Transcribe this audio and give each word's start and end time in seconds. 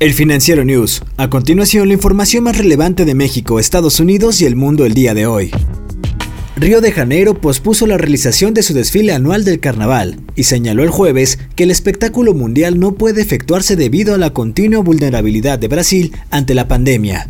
El 0.00 0.14
Financiero 0.14 0.64
News. 0.64 1.02
A 1.18 1.28
continuación, 1.28 1.88
la 1.88 1.92
información 1.92 2.44
más 2.44 2.56
relevante 2.56 3.04
de 3.04 3.14
México, 3.14 3.60
Estados 3.60 4.00
Unidos 4.00 4.40
y 4.40 4.46
el 4.46 4.56
mundo 4.56 4.86
el 4.86 4.94
día 4.94 5.12
de 5.12 5.26
hoy. 5.26 5.50
Río 6.56 6.80
de 6.80 6.90
Janeiro 6.90 7.38
pospuso 7.38 7.86
la 7.86 7.98
realización 7.98 8.54
de 8.54 8.62
su 8.62 8.72
desfile 8.72 9.12
anual 9.12 9.44
del 9.44 9.60
carnaval 9.60 10.18
y 10.36 10.44
señaló 10.44 10.84
el 10.84 10.88
jueves 10.88 11.38
que 11.54 11.64
el 11.64 11.70
espectáculo 11.70 12.32
mundial 12.32 12.80
no 12.80 12.94
puede 12.94 13.20
efectuarse 13.20 13.76
debido 13.76 14.14
a 14.14 14.18
la 14.18 14.32
continua 14.32 14.82
vulnerabilidad 14.82 15.58
de 15.58 15.68
Brasil 15.68 16.16
ante 16.30 16.54
la 16.54 16.66
pandemia. 16.66 17.28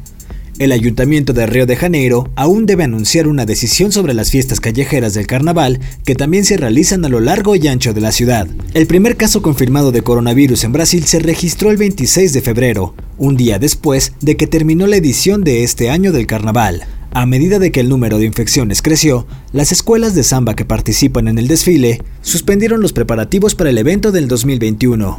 El 0.61 0.73
Ayuntamiento 0.73 1.33
de 1.33 1.47
Río 1.47 1.65
de 1.65 1.75
Janeiro 1.75 2.31
aún 2.37 2.67
debe 2.67 2.85
anunciar 2.85 3.29
una 3.29 3.47
decisión 3.47 3.93
sobre 3.93 4.13
las 4.13 4.31
fiestas 4.31 4.61
callejeras 4.61 5.15
del 5.15 5.27
carnaval 5.27 5.81
que 6.05 6.15
también 6.15 6.45
se 6.45 6.59
realizan 6.59 7.03
a 7.03 7.09
lo 7.09 7.19
largo 7.19 7.57
y 7.57 7.67
ancho 7.67 7.95
de 7.95 8.03
la 8.03 8.13
ciudad. 8.13 8.47
El 8.75 8.87
primer 8.87 9.17
caso 9.17 9.41
confirmado 9.41 9.91
de 9.91 10.03
coronavirus 10.03 10.65
en 10.65 10.75
Brasil 10.75 11.07
se 11.07 11.19
registró 11.21 11.71
el 11.71 11.79
26 11.79 12.35
de 12.35 12.43
febrero, 12.43 12.95
un 13.17 13.39
día 13.39 13.59
después 13.59 14.13
de 14.21 14.37
que 14.37 14.47
terminó 14.47 14.87
la 14.87 14.97
edición 14.97 15.45
de 15.45 15.65
este 15.65 15.89
año 15.89 16.13
del 16.13 16.27
carnaval. 16.27 16.85
A 17.13 17.25
medida 17.25 17.59
de 17.59 17.73
que 17.73 17.81
el 17.81 17.89
número 17.89 18.19
de 18.19 18.27
infecciones 18.27 18.83
creció, 18.83 19.27
las 19.55 19.73
escuelas 19.73 20.15
de 20.15 20.25
samba 20.25 20.57
que 20.57 20.67
participan 20.67 21.27
en 21.29 21.39
el 21.39 21.49
desfile 21.49 22.03
suspendieron 22.21 22.83
los 22.83 22.93
preparativos 22.93 23.55
para 23.55 23.71
el 23.71 23.79
evento 23.79 24.13
del 24.13 24.29
2021. 24.29 25.19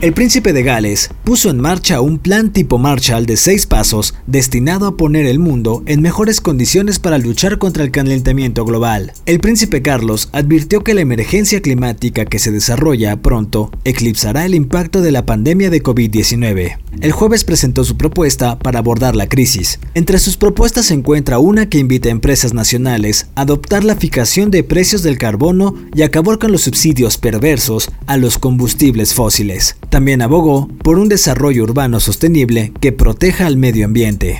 El 0.00 0.12
príncipe 0.12 0.52
de 0.52 0.62
Gales 0.62 1.08
puso 1.24 1.48
en 1.48 1.60
marcha 1.60 2.00
un 2.00 2.18
plan 2.18 2.52
tipo 2.52 2.78
Marshall 2.78 3.24
de 3.24 3.36
seis 3.36 3.66
pasos 3.66 4.14
destinado 4.26 4.86
a 4.86 4.96
poner 4.96 5.24
el 5.24 5.38
mundo 5.38 5.82
en 5.86 6.02
mejores 6.02 6.40
condiciones 6.40 6.98
para 6.98 7.16
luchar 7.16 7.58
contra 7.58 7.84
el 7.84 7.90
calentamiento 7.90 8.64
global. 8.64 9.12
El 9.24 9.40
príncipe 9.40 9.80
Carlos 9.80 10.28
advirtió 10.32 10.84
que 10.84 10.94
la 10.94 11.00
emergencia 11.00 11.62
climática 11.62 12.26
que 12.26 12.38
se 12.38 12.50
desarrolla 12.50 13.16
pronto 13.16 13.70
eclipsará 13.84 14.44
el 14.44 14.54
impacto 14.54 15.00
de 15.00 15.12
la 15.12 15.24
pandemia 15.24 15.70
de 15.70 15.82
COVID-19. 15.82 16.83
El 17.00 17.12
jueves 17.12 17.44
presentó 17.44 17.84
su 17.84 17.96
propuesta 17.96 18.58
para 18.58 18.78
abordar 18.78 19.16
la 19.16 19.28
crisis. 19.28 19.78
Entre 19.94 20.18
sus 20.18 20.36
propuestas 20.36 20.86
se 20.86 20.94
encuentra 20.94 21.38
una 21.38 21.68
que 21.68 21.78
invita 21.78 22.08
a 22.08 22.12
empresas 22.12 22.54
nacionales 22.54 23.28
a 23.34 23.42
adoptar 23.42 23.84
la 23.84 23.96
fijación 23.96 24.50
de 24.50 24.64
precios 24.64 25.02
del 25.02 25.18
carbono 25.18 25.74
y 25.94 26.02
acabar 26.02 26.38
con 26.38 26.52
los 26.52 26.62
subsidios 26.62 27.18
perversos 27.18 27.90
a 28.06 28.16
los 28.16 28.38
combustibles 28.38 29.14
fósiles. 29.14 29.76
También 29.90 30.22
abogó 30.22 30.68
por 30.82 30.98
un 30.98 31.08
desarrollo 31.08 31.64
urbano 31.64 32.00
sostenible 32.00 32.72
que 32.80 32.92
proteja 32.92 33.46
al 33.46 33.56
medio 33.56 33.84
ambiente. 33.84 34.38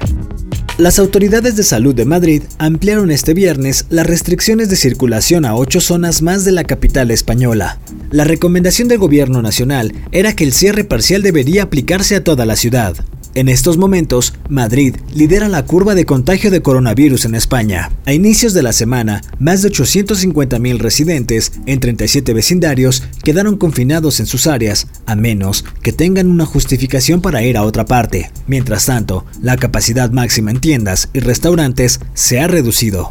Las 0.76 0.98
autoridades 0.98 1.54
de 1.54 1.62
salud 1.62 1.94
de 1.94 2.04
Madrid 2.04 2.42
ampliaron 2.58 3.12
este 3.12 3.32
viernes 3.32 3.86
las 3.90 4.08
restricciones 4.08 4.68
de 4.68 4.74
circulación 4.74 5.44
a 5.44 5.54
ocho 5.54 5.80
zonas 5.80 6.20
más 6.20 6.44
de 6.44 6.50
la 6.50 6.64
capital 6.64 7.12
española. 7.12 7.78
La 8.10 8.24
recomendación 8.24 8.88
del 8.88 8.98
gobierno 8.98 9.40
nacional 9.40 9.92
era 10.10 10.34
que 10.34 10.42
el 10.42 10.52
cierre 10.52 10.82
parcial 10.82 11.22
debería 11.22 11.62
aplicarse 11.62 12.16
a 12.16 12.24
toda 12.24 12.44
la 12.44 12.56
ciudad. 12.56 12.96
En 13.36 13.48
estos 13.48 13.78
momentos, 13.78 14.32
Madrid 14.48 14.94
lidera 15.12 15.48
la 15.48 15.64
curva 15.64 15.96
de 15.96 16.04
contagio 16.04 16.52
de 16.52 16.62
coronavirus 16.62 17.24
en 17.24 17.34
España. 17.34 17.90
A 18.06 18.12
inicios 18.12 18.54
de 18.54 18.62
la 18.62 18.72
semana, 18.72 19.22
más 19.40 19.60
de 19.62 19.70
850.000 19.70 20.78
residentes 20.78 21.50
en 21.66 21.80
37 21.80 22.32
vecindarios 22.32 23.02
quedaron 23.24 23.56
confinados 23.56 24.20
en 24.20 24.26
sus 24.26 24.46
áreas, 24.46 24.86
a 25.06 25.16
menos 25.16 25.64
que 25.82 25.92
tengan 25.92 26.30
una 26.30 26.46
justificación 26.46 27.20
para 27.20 27.42
ir 27.42 27.56
a 27.56 27.64
otra 27.64 27.84
parte. 27.86 28.30
Mientras 28.46 28.86
tanto, 28.86 29.26
la 29.42 29.56
capacidad 29.56 30.12
máxima 30.12 30.52
en 30.52 30.60
tiendas 30.60 31.08
y 31.12 31.18
restaurantes 31.18 31.98
se 32.14 32.38
ha 32.38 32.46
reducido. 32.46 33.08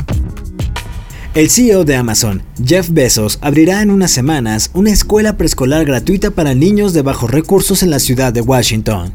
El 1.34 1.50
CEO 1.50 1.84
de 1.84 1.98
Amazon, 1.98 2.44
Jeff 2.64 2.90
Bezos, 2.92 3.40
abrirá 3.42 3.82
en 3.82 3.90
unas 3.90 4.12
semanas 4.12 4.70
una 4.74 4.92
escuela 4.92 5.36
preescolar 5.36 5.84
gratuita 5.84 6.32
para 6.32 6.54
niños 6.54 6.94
de 6.94 7.02
bajos 7.02 7.30
recursos 7.30 7.84
en 7.84 7.90
la 7.90 8.00
ciudad 8.00 8.32
de 8.32 8.42
Washington. 8.42 9.12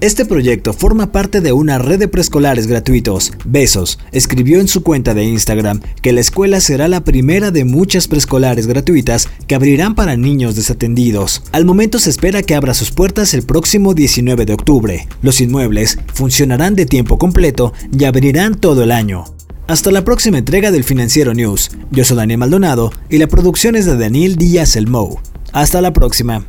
Este 0.00 0.24
proyecto 0.24 0.74
forma 0.74 1.10
parte 1.10 1.40
de 1.40 1.50
una 1.50 1.78
red 1.78 1.98
de 1.98 2.06
preescolares 2.06 2.68
gratuitos. 2.68 3.32
Besos 3.44 3.98
escribió 4.12 4.60
en 4.60 4.68
su 4.68 4.84
cuenta 4.84 5.12
de 5.12 5.24
Instagram 5.24 5.80
que 6.02 6.12
la 6.12 6.20
escuela 6.20 6.60
será 6.60 6.86
la 6.86 7.02
primera 7.02 7.50
de 7.50 7.64
muchas 7.64 8.06
preescolares 8.06 8.68
gratuitas 8.68 9.28
que 9.48 9.56
abrirán 9.56 9.96
para 9.96 10.16
niños 10.16 10.54
desatendidos. 10.54 11.42
Al 11.50 11.64
momento 11.64 11.98
se 11.98 12.10
espera 12.10 12.44
que 12.44 12.54
abra 12.54 12.74
sus 12.74 12.92
puertas 12.92 13.34
el 13.34 13.42
próximo 13.42 13.92
19 13.92 14.46
de 14.46 14.52
octubre. 14.52 15.08
Los 15.20 15.40
inmuebles 15.40 15.98
funcionarán 16.14 16.76
de 16.76 16.86
tiempo 16.86 17.18
completo 17.18 17.72
y 17.90 18.04
abrirán 18.04 18.54
todo 18.54 18.84
el 18.84 18.92
año. 18.92 19.24
Hasta 19.66 19.90
la 19.90 20.04
próxima 20.04 20.38
entrega 20.38 20.70
del 20.70 20.84
Financiero 20.84 21.34
News. 21.34 21.72
Yo 21.90 22.04
soy 22.04 22.18
Daniel 22.18 22.38
Maldonado 22.38 22.92
y 23.10 23.18
la 23.18 23.26
producción 23.26 23.74
es 23.74 23.84
de 23.84 23.96
Daniel 23.96 24.36
Díaz 24.36 24.76
El 24.76 24.86
Mou. 24.86 25.18
Hasta 25.52 25.80
la 25.80 25.92
próxima. 25.92 26.46